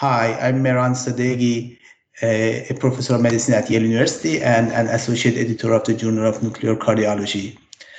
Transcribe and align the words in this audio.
Hi, 0.00 0.32
I'm 0.40 0.64
Mehran 0.64 0.92
Sadeghi, 0.92 1.76
a, 2.22 2.66
a 2.70 2.74
professor 2.76 3.16
of 3.16 3.20
medicine 3.20 3.52
at 3.52 3.68
Yale 3.68 3.82
University 3.82 4.40
and 4.40 4.72
an 4.72 4.86
associate 4.86 5.36
editor 5.36 5.74
of 5.74 5.84
the 5.84 5.92
Journal 5.92 6.26
of 6.26 6.42
Nuclear 6.42 6.74
Cardiology. 6.74 7.58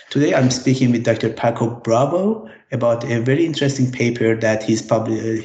Today, 0.10 0.34
I'm 0.34 0.50
speaking 0.50 0.92
with 0.92 1.04
Dr. 1.04 1.30
Paco 1.30 1.70
Bravo 1.70 2.50
about 2.72 3.04
a 3.04 3.22
very 3.22 3.46
interesting 3.46 3.92
paper 3.92 4.36
that 4.36 4.64
he's 4.64 4.82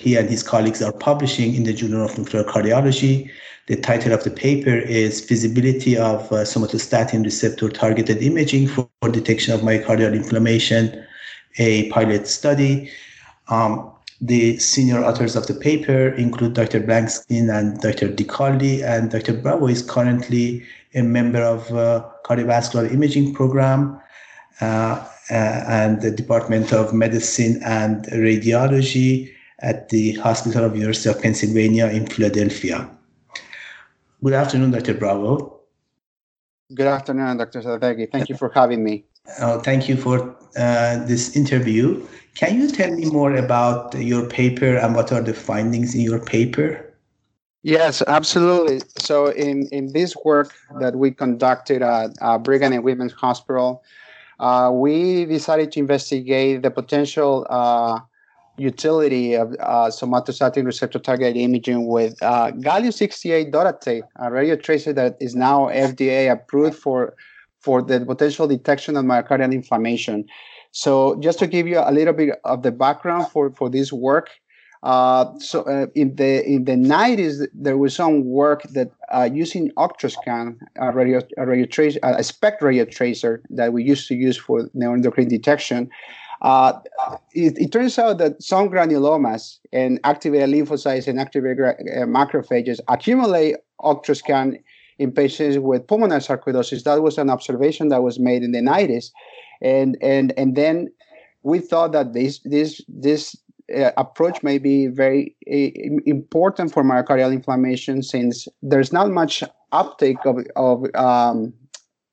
he 0.01 0.17
and 0.17 0.31
his 0.31 0.43
colleagues 0.43 0.81
are 0.81 0.95
publishing 0.95 1.55
in 1.55 1.65
the 1.65 1.75
Journal 1.75 2.07
of 2.07 2.17
Nuclear 2.17 2.45
Cardiology. 2.45 3.31
The 3.67 3.77
title 3.77 4.15
of 4.15 4.25
the 4.25 4.31
paper 4.31 4.77
is 4.79 5.23
Feasibility 5.23 5.99
of 5.99 6.33
uh, 6.33 6.37
Somatostatin 6.37 7.23
Receptor 7.23 7.69
Targeted 7.69 8.23
Imaging 8.23 8.67
for 8.67 8.89
Detection 9.11 9.53
of 9.53 9.61
Myocardial 9.61 10.15
Inflammation, 10.15 11.05
a 11.59 11.91
pilot 11.91 12.27
study. 12.27 12.91
Um, 13.49 13.93
the 14.21 14.59
senior 14.59 15.05
authors 15.05 15.37
of 15.37 15.47
the 15.47 15.55
paper 15.55 16.09
include 16.09 16.55
Dr. 16.55 16.81
Blankstein 16.81 17.53
and 17.53 17.81
Dr. 17.81 18.09
DiCarli, 18.09 18.83
and 18.83 19.11
Dr. 19.11 19.35
Bravo 19.35 19.67
is 19.67 19.83
currently 19.83 20.65
a 20.95 21.03
member 21.03 21.43
of 21.43 21.71
uh, 21.73 22.09
cardiovascular 22.25 22.91
imaging 22.93 23.35
program 23.35 24.01
uh, 24.61 25.07
uh, 25.31 25.35
and 25.69 26.01
the 26.01 26.11
Department 26.11 26.73
of 26.73 26.95
Medicine 26.95 27.61
and 27.65 28.07
Radiology 28.07 29.33
at 29.61 29.89
the 29.91 30.13
Hospital 30.15 30.65
of 30.65 30.75
University 30.75 31.11
of 31.11 31.21
Pennsylvania 31.21 31.89
in 31.89 32.07
Philadelphia. 32.07 32.89
Good 34.23 34.33
afternoon, 34.33 34.71
Dr. 34.71 34.95
Bravo. 34.95 35.61
Good 36.75 36.87
afternoon, 36.87 37.37
Dr. 37.37 37.61
Sadeghi. 37.61 38.11
Thank 38.11 38.29
you 38.29 38.37
for 38.37 38.51
having 38.55 38.83
me. 38.83 39.05
Oh, 39.41 39.61
thank 39.61 39.89
you 39.89 39.97
for 39.97 40.35
uh, 40.57 41.05
this 41.05 41.37
interview. 41.37 42.07
Can 42.35 42.61
you 42.61 42.71
tell 42.71 42.91
me 42.91 43.07
more 43.07 43.35
about 43.35 43.95
your 43.95 44.29
paper 44.29 44.77
and 44.77 44.95
what 44.95 45.13
are 45.13 45.23
the 45.23 45.35
findings 45.35 45.95
in 45.95 46.03
your 46.03 46.19
paper? 46.19 46.83
Yes, 47.63 48.03
absolutely. 48.07 48.81
So, 48.99 49.27
in, 49.27 49.67
in 49.73 49.93
this 49.93 50.15
work 50.25 50.55
that 50.81 50.95
we 50.97 51.11
conducted 51.11 51.83
at 51.83 52.11
uh, 52.21 52.39
Brigham 52.39 52.73
and 52.73 52.85
Women's 52.85 53.13
Hospital, 53.13 53.83
uh, 54.39 54.71
we 54.73 55.25
decided 55.25 55.73
to 55.73 55.81
investigate 55.81 56.63
the 56.63 56.71
potential 56.71 57.47
uh, 57.51 57.99
utility 58.57 59.35
of 59.35 59.55
uh, 59.61 59.89
somatostatin 59.89 60.65
receptor 60.65 60.99
targeted 60.99 61.37
imaging 61.37 61.87
with 61.87 62.23
uh, 62.23 62.53
gallium-68 62.53 63.51
dotatate, 63.51 64.03
a 64.17 64.31
radio 64.31 64.57
tracer 64.57 64.93
that 64.93 65.17
is 65.21 65.35
now 65.35 65.67
FDA 65.67 66.31
approved 66.31 66.77
for 66.77 67.15
for 67.67 67.83
the 67.83 67.99
potential 68.13 68.47
detection 68.47 68.97
of 68.97 69.05
myocardial 69.05 69.53
inflammation. 69.53 70.25
So, 70.71 71.19
just 71.27 71.39
to 71.41 71.47
give 71.55 71.67
you 71.67 71.81
a 71.81 71.93
little 71.99 72.15
bit 72.15 72.39
of 72.45 72.63
the 72.63 72.71
background 72.85 73.23
for 73.33 73.45
for 73.59 73.69
this 73.77 73.93
work, 73.93 74.29
uh, 74.83 75.25
so 75.39 75.63
uh, 75.63 75.87
in 75.95 76.15
the 76.21 76.33
in 76.55 76.65
the 76.65 76.79
90s, 76.97 77.45
there 77.53 77.77
was 77.77 77.93
some 78.03 78.25
work 78.25 78.63
that 78.77 78.89
uh, 79.13 79.29
using 79.45 79.65
Octreoscan, 79.85 80.59
a 80.77 80.93
radio 80.93 81.19
a 81.39 81.45
radio 81.53 81.67
tracer, 81.67 81.99
a 82.05 82.23
SPECT 82.23 82.63
radio 82.63 82.85
tracer 82.85 83.43
that 83.59 83.73
we 83.73 83.83
used 83.83 84.07
to 84.09 84.15
use 84.15 84.37
for 84.37 84.57
neuroendocrine 84.81 85.29
detection. 85.29 85.91
Uh, 86.43 86.75
it, 87.33 87.55
it, 87.65 87.73
turns 87.73 87.99
out 87.99 88.19
that 88.19 88.41
some 88.43 88.69
granulomas 88.69 89.59
and 89.73 89.99
activated 90.05 90.51
lymphocytes 90.51 91.09
and 91.09 91.19
activated 91.19 91.65
macrophages 92.19 92.79
accumulate 92.89 93.57
Octreoscan 93.81 94.59
in 94.99 95.13
patients 95.13 95.59
with 95.59 95.87
pulmonary 95.87 96.21
sarcoidosis. 96.21 96.85
That 96.85 97.03
was 97.03 97.19
an 97.19 97.31
observation 97.31 97.89
that 97.89 98.03
was 98.03 98.19
made 98.19 98.43
in 98.43 98.53
the 98.53 98.61
90s, 98.61 99.11
and 99.63 99.97
and 100.01 100.33
and 100.37 100.57
then 100.57 100.89
we 101.43 101.59
thought 101.61 101.93
that 101.93 102.13
this 102.13 102.41
this 102.45 102.81
this 102.89 103.37
uh, 103.75 103.91
approach 103.97 104.43
may 104.43 104.59
be 104.59 104.87
very 104.87 105.37
uh, 105.51 106.01
important 106.07 106.73
for 106.73 106.85
myocardial 106.85 107.33
inflammation 107.33 108.03
since 108.03 108.47
there's 108.63 108.93
not 108.93 109.11
much 109.11 109.43
uptake 109.73 110.19
of, 110.25 110.39
of 110.55 110.85
um, 110.95 111.53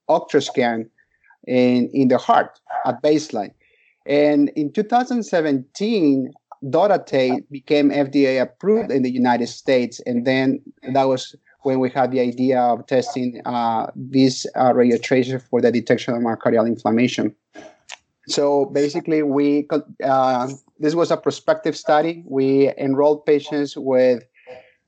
Octreoscan 0.09 0.89
in, 1.47 1.89
in 1.93 2.07
the 2.07 2.17
heart 2.17 2.59
at 2.85 3.01
baseline. 3.03 3.53
And 4.05 4.49
in 4.55 4.71
2017, 4.73 6.31
Dotatate 6.65 7.43
became 7.51 7.89
FDA 7.89 8.41
approved 8.41 8.91
in 8.91 9.03
the 9.03 9.11
United 9.11 9.47
States. 9.47 9.99
And 10.05 10.25
then 10.25 10.59
that 10.93 11.03
was 11.03 11.35
when 11.63 11.79
we 11.79 11.89
had 11.89 12.11
the 12.11 12.19
idea 12.19 12.59
of 12.59 12.85
testing 12.87 13.41
uh, 13.45 13.87
this 13.95 14.45
uh, 14.55 14.73
radio 14.73 14.97
tracer 14.97 15.39
for 15.39 15.61
the 15.61 15.71
detection 15.71 16.13
of 16.13 16.21
myocardial 16.21 16.67
inflammation. 16.67 17.35
So 18.27 18.65
basically, 18.65 19.23
we 19.23 19.67
uh, 20.03 20.49
this 20.79 20.95
was 20.95 21.11
a 21.11 21.17
prospective 21.17 21.75
study. 21.75 22.23
We 22.25 22.71
enrolled 22.77 23.25
patients 23.25 23.75
with 23.75 24.23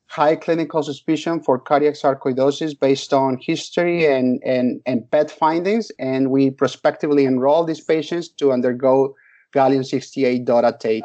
high 0.07 0.35
clinical 0.35 0.81
suspicion 0.83 1.41
for 1.41 1.59
cardiac 1.59 1.95
sarcoidosis 1.95 2.79
based 2.79 3.13
on 3.13 3.37
history 3.41 4.05
and, 4.05 4.41
and, 4.45 4.81
and 4.85 5.09
PET 5.11 5.31
findings, 5.31 5.91
and 5.99 6.31
we 6.31 6.51
prospectively 6.51 7.25
enrolled 7.25 7.67
these 7.67 7.81
patients 7.81 8.29
to 8.29 8.53
undergo 8.53 9.15
gallium-68 9.53 10.45
dotatate. 10.45 11.03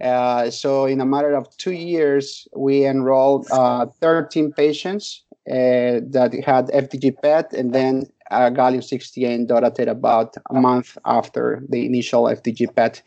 Uh, 0.00 0.50
so 0.50 0.86
in 0.86 1.00
a 1.00 1.06
matter 1.06 1.34
of 1.34 1.54
two 1.56 1.72
years, 1.72 2.48
we 2.56 2.86
enrolled 2.86 3.46
uh, 3.50 3.86
13 4.00 4.52
patients 4.52 5.24
uh, 5.50 6.00
that 6.10 6.32
had 6.44 6.68
FDG 6.68 7.20
PET, 7.22 7.52
and 7.52 7.74
then 7.74 8.04
uh, 8.30 8.50
gallium-68 8.50 9.46
dotatate 9.48 9.88
about 9.88 10.36
a 10.50 10.54
month 10.54 10.96
after 11.04 11.62
the 11.68 11.84
initial 11.84 12.24
FDG 12.24 12.74
PET. 12.74 13.02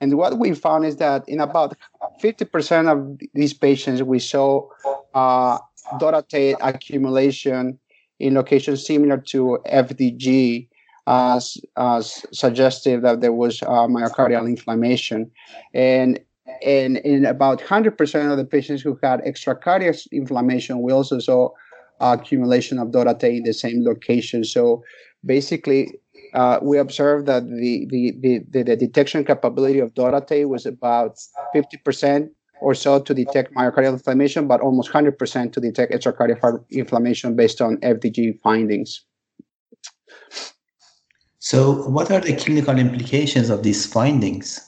And 0.00 0.16
what 0.16 0.38
we 0.38 0.54
found 0.54 0.86
is 0.86 0.96
that 0.96 1.28
in 1.28 1.40
about 1.40 1.76
50% 2.22 2.90
of 2.90 3.18
these 3.34 3.52
patients, 3.52 4.02
we 4.02 4.18
saw 4.18 4.66
uh, 5.14 5.58
dotatate 5.98 6.56
accumulation 6.60 7.78
in 8.18 8.34
locations 8.34 8.86
similar 8.86 9.18
to 9.18 9.58
FDG, 9.66 10.68
as, 11.06 11.58
as 11.76 12.24
suggestive 12.32 13.02
that 13.02 13.20
there 13.20 13.32
was 13.32 13.62
uh, 13.62 13.86
myocardial 13.88 14.46
inflammation. 14.46 15.30
And 15.74 16.20
and 16.64 16.98
in 16.98 17.24
about 17.24 17.60
100% 17.60 18.30
of 18.30 18.36
the 18.36 18.44
patients 18.44 18.82
who 18.82 18.98
had 19.02 19.20
extracardiac 19.20 20.06
inflammation, 20.12 20.82
we 20.82 20.92
also 20.92 21.18
saw 21.18 21.50
accumulation 22.00 22.78
of 22.78 22.88
dotatate 22.88 23.38
in 23.38 23.42
the 23.44 23.52
same 23.52 23.84
location. 23.84 24.44
So 24.44 24.82
basically, 25.24 25.88
uh, 26.34 26.58
we 26.62 26.78
observed 26.78 27.26
that 27.26 27.46
the, 27.48 27.86
the, 27.90 28.14
the, 28.20 28.62
the, 28.62 28.76
detection 28.76 29.24
capability 29.24 29.80
of 29.80 29.94
dotatate 29.94 30.48
was 30.48 30.64
about 30.64 31.18
50% 31.54 32.28
or 32.60 32.74
so 32.74 33.00
to 33.00 33.14
detect 33.14 33.54
myocardial 33.54 33.92
inflammation, 33.92 34.46
but 34.46 34.60
almost 34.60 34.92
100% 34.92 35.52
to 35.52 35.60
detect 35.60 35.92
extracardiac 35.92 36.64
inflammation 36.70 37.34
based 37.34 37.60
on 37.60 37.78
FDG 37.78 38.38
findings. 38.40 39.04
So, 41.38 41.88
what 41.88 42.10
are 42.10 42.20
the 42.20 42.36
clinical 42.36 42.78
implications 42.78 43.50
of 43.50 43.62
these 43.62 43.86
findings? 43.86 44.60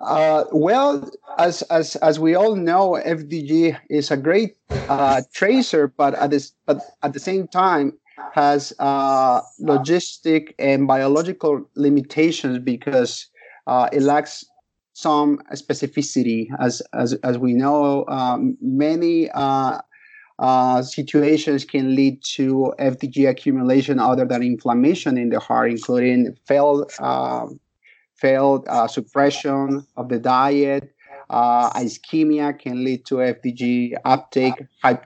Uh, 0.00 0.44
well, 0.52 1.08
as, 1.38 1.62
as 1.62 1.96
as 1.96 2.18
we 2.18 2.34
all 2.34 2.56
know, 2.56 3.00
FDG 3.06 3.78
is 3.88 4.10
a 4.10 4.16
great 4.16 4.56
uh, 4.70 5.22
tracer, 5.32 5.88
but 5.88 6.14
at 6.14 6.30
this 6.30 6.52
but 6.66 6.80
at 7.02 7.12
the 7.12 7.20
same 7.20 7.46
time 7.48 7.92
has 8.32 8.72
uh, 8.78 9.40
logistic 9.62 10.54
and 10.58 10.86
biological 10.86 11.68
limitations 11.76 12.58
because 12.58 13.28
uh, 13.66 13.88
it 13.92 14.02
lacks 14.02 14.44
some 14.94 15.38
specificity. 15.52 16.48
As 16.58 16.82
as 16.92 17.14
as 17.22 17.38
we 17.38 17.54
know, 17.54 18.04
um, 18.08 18.56
many 18.60 19.30
uh, 19.30 19.78
uh, 20.38 20.82
situations 20.82 21.64
can 21.64 21.94
lead 21.94 22.22
to 22.34 22.74
FDG 22.80 23.28
accumulation 23.28 24.00
other 24.00 24.24
than 24.24 24.42
inflammation 24.42 25.16
in 25.16 25.30
the 25.30 25.38
heart, 25.38 25.70
including 25.70 26.36
failed 26.46 26.90
failed 28.24 28.64
uh, 28.68 28.88
suppression 28.88 29.86
of 29.98 30.08
the 30.08 30.18
diet. 30.18 30.84
Uh, 31.28 31.70
ischemia 31.84 32.58
can 32.58 32.82
lead 32.86 33.04
to 33.04 33.16
FDG 33.16 33.94
uptake. 34.04 34.54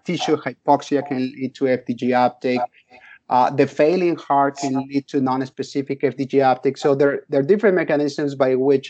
tissue 0.05 0.37
hypoxia 0.37 1.01
can 1.09 1.23
lead 1.37 1.53
to 1.57 1.65
FDG 1.65 2.03
uptake. 2.15 2.61
Uh, 3.29 3.51
the 3.51 3.67
failing 3.67 4.17
heart 4.17 4.57
can 4.57 4.75
lead 4.89 5.07
to 5.09 5.21
non-specific 5.21 6.01
FDG 6.01 6.35
uptake. 6.51 6.77
So 6.79 6.95
there, 6.95 7.25
there 7.29 7.41
are 7.41 7.49
different 7.53 7.75
mechanisms 7.75 8.37
by 8.37 8.55
which 8.55 8.87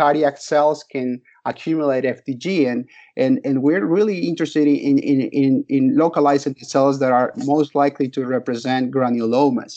cardiac 0.00 0.36
cells 0.38 0.82
can 0.82 1.20
accumulate 1.44 2.04
FDG, 2.04 2.46
and 2.72 2.80
and 3.22 3.32
and 3.44 3.62
we're 3.66 3.84
really 3.96 4.18
interested 4.30 4.66
in 4.66 4.96
in 5.10 5.18
in, 5.42 5.64
in 5.68 5.84
localizing 6.04 6.54
the 6.58 6.66
cells 6.74 7.00
that 7.00 7.12
are 7.12 7.28
most 7.52 7.74
likely 7.74 8.08
to 8.16 8.20
represent 8.36 8.92
granulomas. 8.96 9.72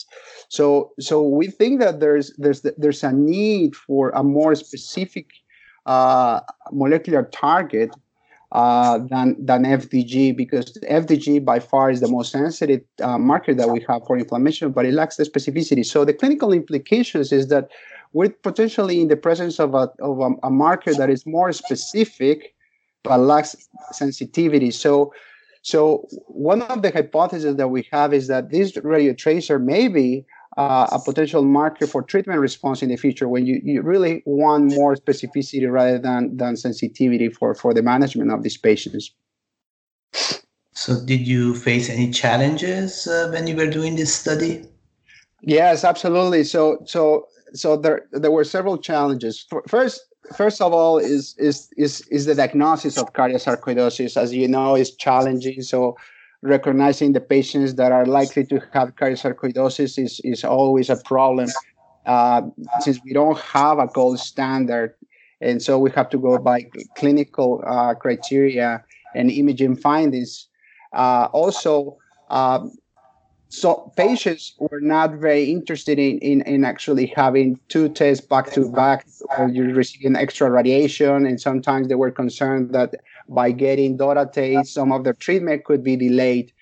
So 0.48 0.66
so 1.08 1.14
we 1.40 1.46
think 1.58 1.80
that 1.84 2.00
there's 2.00 2.26
there's 2.42 2.60
there's 2.82 3.02
a 3.04 3.12
need 3.12 3.70
for 3.76 4.02
a 4.22 4.22
more 4.38 4.54
specific 4.54 5.26
uh, 5.94 6.40
molecular 6.72 7.24
target 7.24 7.90
uh, 8.52 8.98
than 9.10 9.36
than 9.48 9.60
FDG 9.64 10.36
because 10.42 10.66
FDG 11.02 11.44
by 11.44 11.58
far 11.70 11.90
is 11.90 12.00
the 12.00 12.12
most 12.16 12.32
sensitive 12.32 12.82
uh, 13.02 13.18
marker 13.18 13.52
that 13.60 13.68
we 13.68 13.84
have 13.88 14.00
for 14.06 14.16
inflammation, 14.16 14.72
but 14.72 14.86
it 14.86 14.94
lacks 14.94 15.16
the 15.16 15.24
specificity. 15.24 15.84
So 15.84 16.04
the 16.04 16.14
clinical 16.14 16.50
implications 16.60 17.32
is 17.32 17.48
that 17.48 17.68
we're 18.14 18.30
potentially 18.30 19.02
in 19.02 19.08
the 19.08 19.16
presence 19.16 19.60
of 19.60 19.74
a, 19.74 19.90
of 20.00 20.20
a, 20.20 20.30
a 20.44 20.50
marker 20.50 20.94
that 20.94 21.10
is 21.10 21.26
more 21.26 21.52
specific 21.52 22.54
but 23.02 23.18
lacks 23.18 23.54
sensitivity. 23.92 24.70
So, 24.70 25.12
so 25.60 26.08
one 26.26 26.62
of 26.62 26.80
the 26.80 26.90
hypotheses 26.90 27.56
that 27.56 27.68
we 27.68 27.86
have 27.92 28.14
is 28.14 28.28
that 28.28 28.50
this 28.50 28.76
radio 28.78 29.12
tracer 29.12 29.58
may 29.58 29.88
be 29.88 30.24
uh, 30.56 30.86
a 30.92 30.98
potential 30.98 31.44
marker 31.44 31.86
for 31.86 32.02
treatment 32.02 32.40
response 32.40 32.82
in 32.82 32.88
the 32.88 32.96
future 32.96 33.28
when 33.28 33.44
you, 33.44 33.60
you 33.62 33.82
really 33.82 34.22
want 34.24 34.72
more 34.72 34.94
specificity 34.94 35.70
rather 35.70 35.98
than, 35.98 36.36
than 36.36 36.56
sensitivity 36.56 37.28
for, 37.28 37.54
for 37.54 37.74
the 37.74 37.82
management 37.82 38.30
of 38.32 38.42
these 38.42 38.56
patients. 38.56 39.10
So, 40.72 41.04
did 41.04 41.26
you 41.26 41.54
face 41.54 41.90
any 41.90 42.10
challenges 42.10 43.06
uh, 43.06 43.28
when 43.32 43.46
you 43.46 43.56
were 43.56 43.70
doing 43.70 43.96
this 43.96 44.14
study? 44.14 44.64
Yes, 45.42 45.84
absolutely. 45.84 46.44
So, 46.44 46.78
so, 46.84 47.28
so 47.54 47.76
there 47.76 48.06
there 48.12 48.30
were 48.30 48.44
several 48.44 48.78
challenges. 48.78 49.46
First, 49.68 50.00
first 50.36 50.60
of 50.60 50.72
all, 50.72 50.98
is 50.98 51.34
is 51.38 51.68
is 51.76 52.00
is 52.08 52.26
the 52.26 52.34
diagnosis 52.34 52.98
of 52.98 53.12
cardiac 53.12 53.42
sarcoidosis. 53.42 54.16
As 54.16 54.34
you 54.34 54.48
know, 54.48 54.74
is 54.74 54.94
challenging. 54.96 55.62
So, 55.62 55.96
recognizing 56.42 57.12
the 57.12 57.20
patients 57.20 57.74
that 57.74 57.92
are 57.92 58.06
likely 58.06 58.44
to 58.46 58.60
have 58.72 58.96
cardiac 58.96 59.20
sarcoidosis 59.20 60.02
is 60.02 60.20
is 60.24 60.44
always 60.44 60.90
a 60.90 60.96
problem, 60.96 61.48
uh, 62.06 62.42
since 62.80 63.00
we 63.04 63.12
don't 63.12 63.38
have 63.38 63.78
a 63.78 63.86
gold 63.86 64.18
standard, 64.18 64.94
and 65.40 65.62
so 65.62 65.78
we 65.78 65.90
have 65.92 66.10
to 66.10 66.18
go 66.18 66.38
by 66.38 66.66
clinical 66.96 67.62
uh, 67.66 67.94
criteria 67.94 68.84
and 69.14 69.30
imaging 69.30 69.76
findings. 69.76 70.48
Uh, 70.92 71.28
also, 71.32 71.96
um, 72.30 72.72
so 73.48 73.92
patients 73.96 74.54
were 74.58 74.80
not 74.80 75.14
very 75.14 75.44
interested 75.44 75.98
in, 75.98 76.18
in, 76.18 76.42
in 76.42 76.64
actually 76.64 77.06
having 77.14 77.58
two 77.68 77.88
tests 77.88 78.24
back 78.24 78.50
to 78.52 78.70
back 78.70 79.06
where 79.36 79.48
you're 79.48 79.72
receiving 79.72 80.16
extra 80.16 80.50
radiation. 80.50 81.26
And 81.26 81.40
sometimes 81.40 81.88
they 81.88 81.94
were 81.94 82.10
concerned 82.10 82.74
that 82.74 82.94
by 83.28 83.52
getting 83.52 83.96
dotatate, 83.96 84.66
some 84.66 84.90
of 84.90 85.04
their 85.04 85.12
treatment 85.12 85.64
could 85.64 85.84
be 85.84 85.96
delayed. 85.96 86.52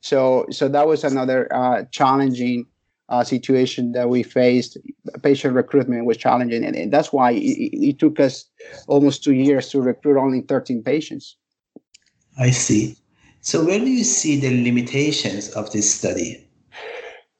So, 0.00 0.46
so 0.50 0.68
that 0.68 0.86
was 0.86 1.04
another 1.04 1.48
uh, 1.54 1.84
challenging 1.90 2.66
uh, 3.08 3.24
situation 3.24 3.92
that 3.92 4.08
we 4.08 4.22
faced. 4.22 4.78
Patient 5.22 5.54
recruitment 5.54 6.06
was 6.06 6.16
challenging, 6.16 6.64
and, 6.64 6.74
and 6.74 6.92
that's 6.92 7.12
why 7.12 7.32
it, 7.32 7.38
it, 7.40 7.98
took 7.98 8.18
us 8.18 8.46
almost 8.88 9.22
two 9.22 9.34
years 9.34 9.68
to 9.68 9.80
recruit 9.80 10.18
only 10.18 10.40
13 10.40 10.82
patients. 10.82 11.36
I 12.38 12.50
see. 12.50 12.96
So, 13.42 13.64
where 13.64 13.80
do 13.80 13.90
you 13.90 14.04
see 14.04 14.38
the 14.38 14.62
limitations 14.62 15.50
of 15.50 15.72
this 15.72 15.92
study? 15.92 16.46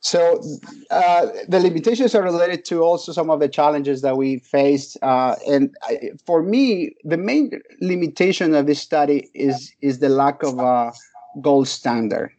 So, 0.01 0.43
uh, 0.91 1.29
the 1.47 1.61
limitations 1.61 2.13
are 2.17 2.25
related 2.25 2.65
to 2.67 2.83
also 2.83 3.13
some 3.13 3.31
of 3.31 3.39
the 3.39 3.49
challenges 3.49 4.03
that 4.03 4.17
we 4.17 4.41
faced. 4.41 4.99
Uh, 5.01 5.37
and 5.49 5.73
I, 5.85 6.11
for 6.27 6.43
me, 6.43 6.97
the 7.05 7.17
main 7.17 7.53
limitation 7.81 8.53
of 8.55 8.67
this 8.67 8.81
study 8.81 9.31
is 9.33 9.73
is 9.81 10.01
the 10.01 10.09
lack 10.09 10.43
of 10.43 10.59
a 10.59 10.93
gold 11.41 11.69
standard. 11.69 12.33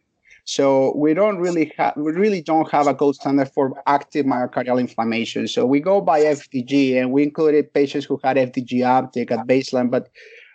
So 0.44 0.94
we 0.94 1.14
don't 1.14 1.38
really 1.38 1.72
have, 1.78 1.94
we 1.96 2.12
really 2.12 2.42
don't 2.42 2.70
have 2.70 2.86
a 2.86 2.92
gold 2.92 3.16
standard 3.16 3.50
for 3.50 3.82
active 3.86 4.26
myocardial 4.26 4.78
inflammation. 4.78 5.48
So 5.48 5.64
we 5.64 5.80
go 5.80 6.02
by 6.02 6.20
FDG, 6.20 7.00
and 7.00 7.12
we 7.12 7.22
included 7.22 7.72
patients 7.72 8.04
who 8.04 8.20
had 8.22 8.36
FDG 8.36 8.84
uptake 8.84 9.30
at 9.30 9.46
baseline, 9.46 9.90
but 9.90 10.10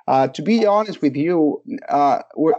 uh, 0.09 0.27
to 0.27 0.41
be 0.41 0.65
honest 0.65 1.03
with 1.03 1.15
you, 1.15 1.61
uh, 1.87 2.17
we're 2.35 2.55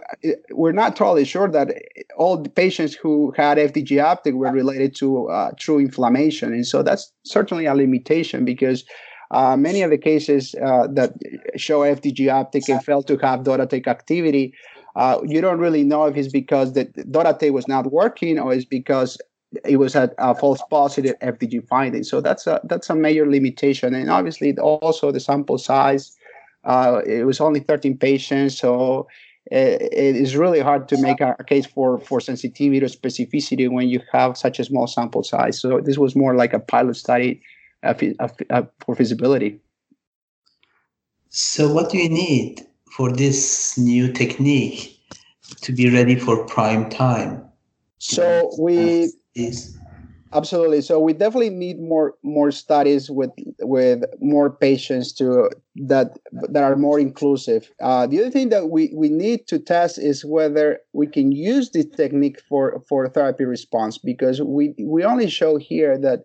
we're 0.53 0.71
not 0.71 0.95
totally 0.95 1.25
sure 1.25 1.49
that 1.49 1.75
all 2.17 2.37
the 2.37 2.49
patients 2.49 2.95
who 2.95 3.35
had 3.37 3.59
FDG 3.59 4.01
uptake 4.01 4.35
were 4.35 4.53
related 4.53 4.95
to 4.95 5.27
uh, 5.29 5.51
true 5.59 5.81
inflammation, 5.81 6.53
and 6.53 6.65
so 6.65 6.85
that's 6.85 7.13
certainly 7.25 7.67
a 7.67 7.75
limitation 7.75 8.45
because 8.45 8.85
uh, 9.33 9.57
many 9.57 9.83
of 9.83 9.91
the 9.91 9.99
cases 9.99 10.55
uh, 10.65 10.87
that 10.93 11.15
show 11.57 11.81
FDG 11.81 12.33
uptake 12.33 12.69
and 12.69 12.85
fail 12.85 13.03
to 13.03 13.17
have 13.17 13.41
dotatate 13.41 13.89
activity, 13.89 14.55
uh, 14.95 15.19
you 15.27 15.41
don't 15.41 15.59
really 15.59 15.83
know 15.83 16.05
if 16.05 16.17
it's 16.17 16.29
because 16.29 16.75
the 16.75 16.85
dotatate 16.85 17.53
was 17.53 17.67
not 17.67 17.91
working 17.91 18.39
or 18.39 18.55
it's 18.55 18.65
because 18.65 19.19
it 19.65 19.79
was 19.79 19.97
a, 19.97 20.09
a, 20.19 20.37
false 20.37 20.63
positive 20.71 21.19
FDG 21.19 21.67
finding. 21.67 22.05
So 22.05 22.21
that's 22.21 22.47
a 22.47 22.61
that's 22.63 22.91
a 22.91 22.95
major 22.95 23.29
limitation, 23.29 23.93
and 23.93 24.09
obviously 24.09 24.57
also 24.57 25.11
the 25.11 25.19
sample 25.19 25.59
size 25.59 26.17
uh, 26.65 27.01
it 27.07 27.25
was 27.25 27.41
only 27.41 27.61
13 27.61 27.97
patients, 27.99 28.59
so 28.59 29.09
it, 29.47 29.83
it 29.83 30.17
is 30.17 30.37
really 30.37 30.61
hard 30.61 30.89
to 30.89 31.01
make 31.01 31.21
a, 31.21 31.37
a, 31.39 31.45
case 31.45 31.67
for, 31.67 31.99
for 32.01 32.21
sensitivity 32.21 32.85
or 32.85 32.89
specificity 32.89 33.71
when 33.71 33.89
you 33.89 34.01
have 34.13 34.37
such 34.37 34.59
a 34.59 34.65
small 34.65 34.87
sample 34.87 35.23
size. 35.23 35.61
So 35.61 35.81
this 35.81 35.99
was 35.99 36.15
more 36.15 36.35
like 36.35 36.53
a 36.53 36.61
pilot 36.61 36.97
study 36.97 37.43
uh, 37.83 37.95
uh, 38.51 38.63
for 38.85 38.95
feasibility. 38.95 39.59
So, 41.31 41.73
what 41.73 41.91
do 41.91 41.99
you 41.99 42.09
need 42.09 42.67
for 42.91 43.13
this 43.13 43.79
new 43.79 44.13
technique 44.13 45.01
to 45.63 45.73
be 45.73 45.89
ready 45.89 46.17
for 46.17 46.45
prime 46.47 46.91
time? 46.91 47.45
So 47.99 48.51
we 48.59 49.13
is 49.35 49.79
Absolutely. 50.33 50.81
So 50.81 51.01
we 51.01 51.13
definitely 51.13 51.51
need 51.51 51.81
more 51.81 52.15
more 52.23 52.53
studies 52.53 53.11
with 53.11 53.31
with 53.61 54.05
more 54.21 54.49
patients 54.49 55.13
to 55.15 55.51
that 55.75 56.19
that 56.33 56.63
are 56.63 56.77
more 56.77 57.01
inclusive. 57.01 57.69
Uh, 57.81 58.07
the 58.07 58.21
other 58.21 58.31
thing 58.31 58.51
that 58.51 58.71
we, 58.71 58.93
we 58.95 59.09
need 59.09 59.49
to 59.49 59.59
test 59.59 59.99
is 59.99 60.25
whether 60.25 60.79
we 60.93 61.09
can 61.09 61.33
use 61.33 61.71
this 61.71 61.87
technique 61.97 62.41
for 62.49 62.81
for 62.89 63.09
therapy 63.09 63.45
response 63.45 63.99
because 63.99 64.41
we 64.41 64.73
we 64.79 65.03
only 65.03 65.29
show 65.29 65.57
here 65.57 65.99
that 65.99 66.21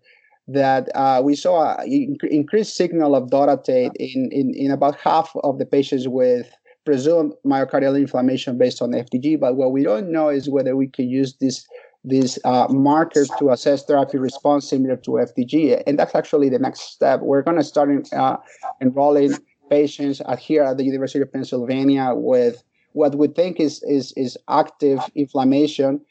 that 0.47 0.89
uh, 0.93 1.19
we 1.23 1.35
saw 1.35 1.75
an 1.77 2.17
increased 2.29 2.75
signal 2.75 3.15
of 3.15 3.31
dotatate 3.31 3.95
in, 3.95 4.29
in 4.31 4.53
in 4.53 4.69
about 4.69 4.99
half 4.99 5.35
of 5.43 5.57
the 5.57 5.65
patients 5.65 6.07
with 6.07 6.47
presumed 6.85 7.33
myocardial 7.43 7.99
inflammation 7.99 8.59
based 8.59 8.83
on 8.83 8.91
FDG. 8.91 9.39
But 9.39 9.55
what 9.55 9.71
we 9.71 9.83
don't 9.83 10.11
know 10.11 10.29
is 10.29 10.47
whether 10.47 10.75
we 10.75 10.85
can 10.85 11.09
use 11.09 11.33
this 11.41 11.65
these 12.05 12.39
uh, 12.43 12.67
markers 12.69 13.29
to 13.39 13.49
assess 13.49 13.83
therapy 13.83 14.17
response 14.17 14.69
similar 14.69 14.95
to 14.97 15.11
FDG. 15.11 15.83
And 15.87 15.97
that's 15.97 16.15
actually 16.15 16.49
the 16.49 16.59
next 16.59 16.81
step. 16.93 17.21
We're 17.21 17.41
going 17.41 17.57
to 17.57 17.63
start 17.63 17.89
in, 17.89 18.03
uh, 18.17 18.37
enrolling 18.81 19.37
patients 19.69 20.21
at, 20.27 20.39
here 20.39 20.63
at 20.63 20.77
the 20.77 20.83
University 20.83 21.21
of 21.21 21.31
Pennsylvania 21.31 22.13
with 22.13 22.63
what 22.93 23.15
we 23.15 23.27
think 23.27 23.59
is, 23.59 23.83
is, 23.83 24.13
is 24.15 24.37
active 24.47 24.99
inflammation. 25.15 26.01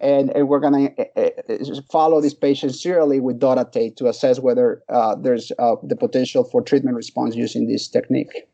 And, 0.00 0.30
and 0.36 0.48
we're 0.48 0.60
going 0.60 0.94
to 0.94 1.06
uh, 1.16 1.52
uh, 1.52 1.80
follow 1.90 2.20
these 2.20 2.34
patients 2.34 2.82
serially 2.82 3.20
with 3.20 3.40
dotatate 3.40 3.96
to 3.96 4.08
assess 4.08 4.38
whether 4.40 4.82
uh, 4.88 5.14
there's 5.14 5.52
uh, 5.58 5.76
the 5.82 5.96
potential 5.96 6.44
for 6.44 6.60
treatment 6.60 6.96
response 6.96 7.34
using 7.34 7.66
this 7.66 7.88
technique. 7.88 8.46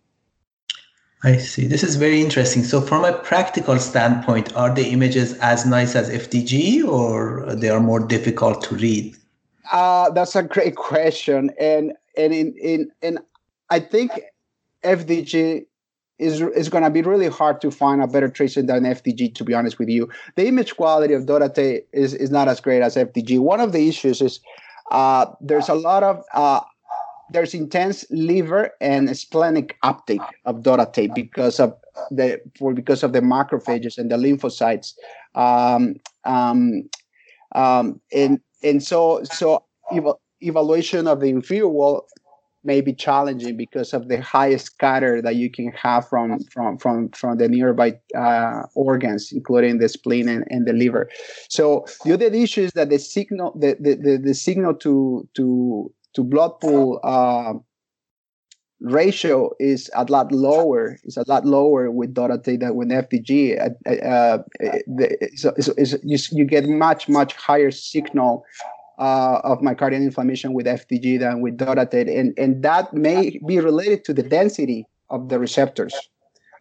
I 1.25 1.37
see. 1.37 1.67
This 1.67 1.85
is 1.85 1.97
very 1.97 2.21
interesting. 2.21 2.65
So, 2.65 2.81
from 2.81 3.05
a 3.05 3.13
practical 3.13 3.79
standpoint, 3.79 4.55
are 4.57 4.75
the 4.75 4.89
images 4.89 5.35
as 5.35 5.65
nice 5.65 5.95
as 5.95 6.11
FDG, 6.11 6.85
or 6.85 7.55
they 7.55 7.69
are 7.69 7.81
more 7.81 8.01
difficult 8.01 8.63
to 8.65 8.75
read? 8.75 9.17
Uh, 9.71 10.11
that's 10.11 10.35
a 10.35 10.43
great 10.43 10.75
question, 10.75 11.51
and 11.61 11.93
and 12.17 12.35
in 12.35 12.55
in 12.61 12.91
and 13.03 13.21
I 13.71 13.79
think 13.79 14.11
FDG 14.83 15.67
is 16.19 16.41
is 16.41 16.69
going 16.69 16.83
to 16.83 16.91
be 16.91 17.03
really 17.03 17.29
hard 17.29 17.61
to 17.61 17.71
find 17.71 18.03
a 18.03 18.09
better 18.09 18.29
tracer 18.29 18.63
than 18.63 18.83
FDG. 18.83 19.33
To 19.37 19.45
be 19.45 19.55
honest 19.55 19.79
with 19.79 19.89
you, 19.89 20.11
the 20.35 20.49
image 20.49 20.77
quality 20.77 21.15
of 21.15 21.27
dotatate 21.27 21.85
is 21.93 22.15
is 22.15 22.31
not 22.33 22.49
as 22.49 22.61
great 22.61 22.83
as 22.83 22.97
FDG. 22.97 23.39
One 23.39 23.61
of 23.61 23.71
the 23.71 23.89
issues 23.89 24.21
is 24.21 24.41
uh, 24.91 25.27
there's 25.41 25.69
a 25.69 25.75
lot 25.75 26.03
of 26.03 26.25
uh, 26.35 26.61
there's 27.33 27.55
intense 27.55 28.05
liver 28.11 28.71
and 28.81 29.17
splenic 29.17 29.77
uptake 29.83 30.21
of 30.45 30.57
dotatate 30.63 31.15
because 31.15 31.59
of 31.61 31.75
the 32.11 32.41
for 32.59 32.75
because 32.75 33.03
of 33.03 33.13
the 33.13 33.21
macrophages 33.21 33.99
and 33.99 34.11
the 34.11 34.17
lymphocytes, 34.17 34.95
um, 35.35 35.97
um, 36.25 36.89
um, 37.55 38.01
and 38.13 38.41
and 38.63 38.83
so 38.83 39.23
so 39.25 39.65
ev- 39.93 40.15
evaluation 40.41 41.07
of 41.07 41.21
the 41.21 41.29
inferior 41.29 41.69
wall 41.69 42.07
may 42.65 42.81
be 42.81 42.93
challenging 42.93 43.57
because 43.57 43.93
of 43.93 44.09
the 44.09 44.21
high 44.21 44.55
scatter 44.57 45.21
that 45.21 45.35
you 45.35 45.51
can 45.51 45.73
have 45.73 46.09
from 46.09 46.39
from 46.45 46.79
from 46.79 47.09
from 47.11 47.39
the 47.39 47.49
nearby 47.49 47.99
uh, 48.17 48.63
organs, 48.75 49.33
including 49.33 49.79
the 49.79 49.89
spleen 49.89 50.29
and, 50.29 50.45
and 50.49 50.67
the 50.67 50.73
liver. 50.73 51.09
So 51.49 51.87
the 52.05 52.13
other 52.13 52.27
issue 52.27 52.63
is 52.63 52.73
that 52.73 52.91
the 52.91 52.99
signal 52.99 53.53
the, 53.59 53.77
the, 53.81 53.95
the, 53.95 54.17
the 54.19 54.35
signal 54.35 54.75
to 54.77 55.29
to 55.35 55.93
to 56.15 56.25
blood 56.25 56.61
pool 56.61 57.01
uh, 57.03 57.55
ratio 58.83 59.51
is 59.59 59.91
a 59.95 60.05
lot 60.05 60.33
lower. 60.33 60.99
It's 61.05 61.17
a 61.17 61.25
lot 61.27 61.47
lower 61.47 61.91
with 61.91 62.15
dotatate 62.15 62.61
than 62.61 62.75
with 62.75 62.89
FDG. 62.89 63.59
Uh, 63.59 63.91
uh, 63.91 64.39
so, 65.37 65.55
so, 65.61 65.73
you, 66.03 66.19
you, 66.33 66.45
get 66.45 66.69
much 66.69 67.09
much 67.09 67.35
higher 67.35 67.71
signal 67.71 68.45
uh, 68.99 69.41
of 69.45 69.61
myocardial 69.61 70.03
inflammation 70.03 70.53
with 70.53 70.67
FDG 70.67 71.21
than 71.21 71.41
with 71.41 71.57
dotatate, 71.57 72.09
and 72.19 72.35
and 72.39 72.63
that 72.63 72.93
may 72.93 73.39
be 73.47 73.61
related 73.61 74.05
to 74.05 74.13
the 74.13 74.23
density 74.23 74.87
of 75.11 75.29
the 75.29 75.39
receptors. 75.39 75.95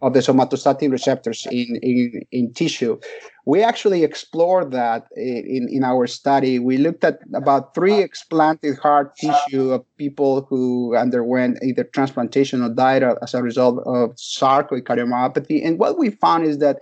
Of 0.02 0.12
the 0.12 0.18
somatostatin 0.18 0.90
receptors 0.90 1.46
in, 1.50 1.78
in, 1.80 2.22
in 2.32 2.52
tissue. 2.52 2.98
We 3.46 3.62
actually 3.62 4.04
explored 4.04 4.72
that 4.72 5.06
in, 5.16 5.68
in 5.70 5.82
our 5.84 6.06
study. 6.06 6.58
We 6.58 6.76
looked 6.76 7.04
at 7.04 7.20
about 7.34 7.74
three 7.74 7.98
explanted 7.98 8.78
heart 8.78 9.16
tissue 9.16 9.70
of 9.70 9.84
people 9.96 10.46
who 10.48 10.96
underwent 10.96 11.58
either 11.62 11.84
transplantation 11.84 12.62
or 12.62 12.68
died 12.68 13.02
as 13.02 13.34
a 13.34 13.42
result 13.42 13.78
of 13.86 14.10
sarcoid 14.16 14.82
cardiomyopathy. 14.82 15.64
And 15.64 15.78
what 15.78 15.98
we 15.98 16.10
found 16.10 16.44
is 16.44 16.58
that 16.58 16.80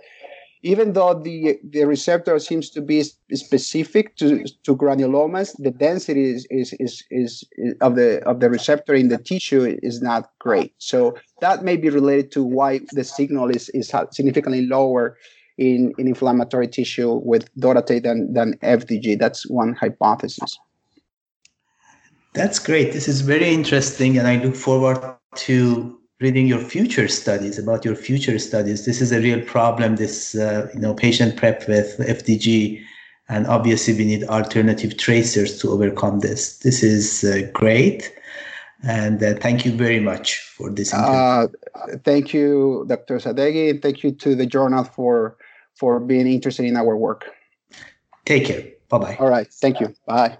even 0.63 0.93
though 0.93 1.13
the 1.13 1.59
the 1.63 1.85
receptor 1.85 2.37
seems 2.39 2.69
to 2.69 2.81
be 2.81 3.03
specific 3.33 4.15
to, 4.17 4.45
to 4.63 4.75
granulomas, 4.75 5.55
the 5.57 5.71
density 5.71 6.29
is, 6.29 6.47
is, 6.49 6.73
is, 6.79 7.03
is, 7.09 7.43
of 7.81 7.95
the 7.95 8.21
of 8.27 8.39
the 8.39 8.49
receptor 8.49 8.93
in 8.93 9.09
the 9.09 9.17
tissue 9.17 9.77
is 9.81 10.01
not 10.01 10.31
great. 10.39 10.73
So 10.77 11.15
that 11.39 11.63
may 11.63 11.77
be 11.77 11.89
related 11.89 12.31
to 12.33 12.43
why 12.43 12.81
the 12.91 13.03
signal 13.03 13.49
is, 13.49 13.69
is 13.69 13.91
significantly 14.11 14.67
lower 14.67 15.17
in, 15.57 15.93
in 15.97 16.07
inflammatory 16.07 16.67
tissue 16.67 17.21
with 17.23 17.53
dotatate 17.55 18.03
than, 18.03 18.33
than 18.33 18.57
FDG. 18.59 19.19
That's 19.19 19.47
one 19.49 19.73
hypothesis. 19.73 20.57
That's 22.33 22.59
great. 22.59 22.93
This 22.93 23.07
is 23.07 23.21
very 23.21 23.49
interesting, 23.49 24.17
and 24.17 24.27
I 24.27 24.37
look 24.37 24.55
forward 24.55 24.99
to 25.35 26.00
reading 26.21 26.47
your 26.47 26.59
future 26.59 27.07
studies 27.07 27.57
about 27.57 27.83
your 27.83 27.95
future 27.95 28.37
studies. 28.39 28.85
This 28.85 29.01
is 29.01 29.11
a 29.11 29.19
real 29.19 29.41
problem. 29.41 29.95
This 29.95 30.35
uh, 30.35 30.69
you 30.73 30.79
know 30.79 30.93
patient 30.93 31.35
prep 31.35 31.67
with 31.67 31.97
FDG, 31.97 32.81
and 33.27 33.47
obviously 33.47 33.93
we 33.95 34.05
need 34.05 34.23
alternative 34.25 34.97
tracers 34.97 35.59
to 35.59 35.71
overcome 35.71 36.19
this. 36.19 36.59
This 36.59 36.83
is 36.83 37.23
uh, 37.23 37.49
great, 37.53 38.13
and 38.83 39.21
uh, 39.21 39.33
thank 39.35 39.65
you 39.65 39.71
very 39.71 39.99
much 39.99 40.39
for 40.39 40.69
this. 40.69 40.93
Uh, 40.93 41.47
thank 42.05 42.33
you, 42.33 42.85
Dr. 42.87 43.17
Sadeghi, 43.17 43.71
and 43.71 43.81
thank 43.81 44.03
you 44.03 44.11
to 44.11 44.35
the 44.35 44.45
journal 44.45 44.83
for 44.83 45.37
for 45.75 45.99
being 45.99 46.27
interested 46.27 46.65
in 46.65 46.77
our 46.77 46.95
work. 46.95 47.25
Take 48.25 48.45
care. 48.45 48.63
Bye 48.89 48.97
bye. 48.99 49.17
All 49.19 49.29
right. 49.29 49.47
Thank 49.51 49.79
you. 49.79 49.93
Bye. 50.05 50.37